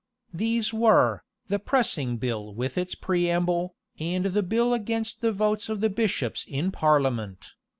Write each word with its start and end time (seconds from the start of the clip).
These 0.33 0.73
were, 0.73 1.21
the 1.47 1.59
pressing 1.59 2.17
bill 2.17 2.55
with 2.55 2.75
its 2.75 2.95
preamble, 2.95 3.75
and 3.99 4.25
the 4.25 4.41
bill 4.41 4.73
against 4.73 5.21
the 5.21 5.31
votes 5.31 5.69
of 5.69 5.79
the 5.79 5.91
bishops 5.91 6.43
in 6.47 6.71
parliament. 6.71 7.51